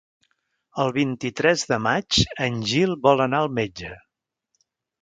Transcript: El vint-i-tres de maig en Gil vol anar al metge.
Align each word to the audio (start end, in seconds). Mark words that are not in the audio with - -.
El 0.83 0.89
vint-i-tres 0.95 1.67
de 1.73 1.79
maig 1.89 2.19
en 2.49 2.59
Gil 2.73 2.99
vol 3.07 3.25
anar 3.29 3.45
al 3.45 3.53
metge. 3.61 3.97